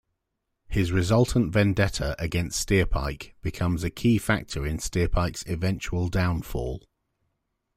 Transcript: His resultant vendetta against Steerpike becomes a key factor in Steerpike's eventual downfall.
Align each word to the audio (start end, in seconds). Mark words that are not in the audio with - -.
His 0.67 0.91
resultant 0.91 1.53
vendetta 1.53 2.15
against 2.17 2.59
Steerpike 2.67 3.35
becomes 3.43 3.83
a 3.83 3.91
key 3.91 4.17
factor 4.17 4.65
in 4.65 4.79
Steerpike's 4.79 5.43
eventual 5.47 6.09
downfall. 6.09 6.81